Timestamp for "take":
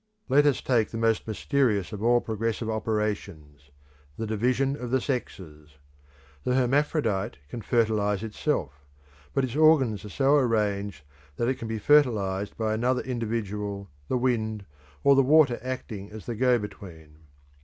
0.61-0.89